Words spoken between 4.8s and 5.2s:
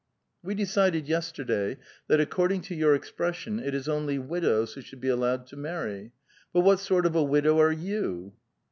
should be